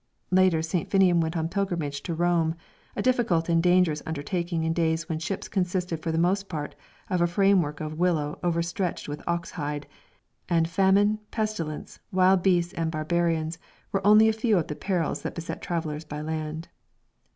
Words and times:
Later, 0.31 0.63
St. 0.63 0.89
Finnian 0.89 1.21
went 1.21 1.37
on 1.37 1.47
pilgrimage 1.47 2.01
to 2.01 2.15
Rome, 2.15 2.55
a 2.95 3.03
difficult 3.03 3.49
and 3.49 3.61
dangerous 3.61 4.01
undertaking 4.03 4.63
in 4.63 4.73
days 4.73 5.07
when 5.07 5.19
ships 5.19 5.47
consisted 5.47 5.99
for 6.01 6.11
the 6.11 6.17
most 6.17 6.49
part 6.49 6.73
of 7.11 7.21
a 7.21 7.27
framework 7.27 7.79
of 7.81 7.99
willow 7.99 8.39
overstretched 8.41 9.07
with 9.07 9.21
ox 9.27 9.51
hide; 9.51 9.85
and 10.49 10.67
famine, 10.67 11.19
pestilence, 11.29 11.99
wild 12.11 12.41
beasts 12.41 12.73
and 12.73 12.89
barbarians 12.89 13.59
were 13.91 14.01
only 14.07 14.27
a 14.27 14.33
few 14.33 14.57
of 14.57 14.65
the 14.69 14.75
perils 14.75 15.21
that 15.21 15.35
beset 15.35 15.61
travellers 15.61 16.03
by 16.03 16.19
land. 16.19 16.69